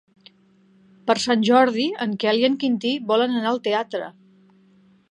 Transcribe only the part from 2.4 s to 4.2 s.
i en Quintí volen anar al teatre.